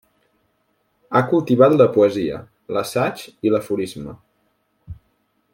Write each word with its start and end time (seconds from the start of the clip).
Ha 1.13 1.21
cultivat 1.33 1.75
la 1.81 1.87
poesia, 1.99 2.39
l'assaig 2.77 3.29
i 3.49 3.53
l'aforisme. 3.55 4.19